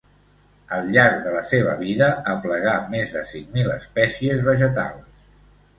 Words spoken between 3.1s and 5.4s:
de cinc mil espècies vegetals.